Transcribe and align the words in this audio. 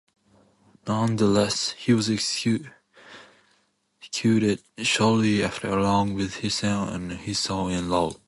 Nonetheless, 0.87 1.73
he 1.73 1.93
was 1.93 2.09
executed 2.09 2.73
shortly 4.79 5.43
after 5.43 5.67
along 5.69 6.15
with 6.15 6.37
his 6.37 6.55
son 6.55 7.11
and 7.11 7.37
son-in-law. 7.37 8.13